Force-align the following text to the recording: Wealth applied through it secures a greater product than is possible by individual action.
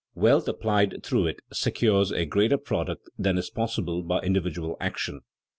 Wealth 0.15 0.47
applied 0.47 1.03
through 1.03 1.27
it 1.27 1.41
secures 1.53 2.11
a 2.11 2.25
greater 2.25 2.57
product 2.57 3.07
than 3.19 3.37
is 3.37 3.51
possible 3.51 4.01
by 4.01 4.17
individual 4.21 4.75
action. 4.79 5.19